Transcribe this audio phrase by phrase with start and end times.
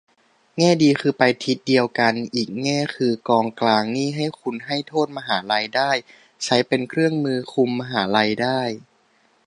[0.57, 5.91] แง่ดีคือไปทิศเดียวกัน อีกแง่คือกองกลางนี้ให้คุณให้โทษมหาลัยได้
[6.43, 8.61] ใช้เป็นเครื่องมือคุมมหาลัยได้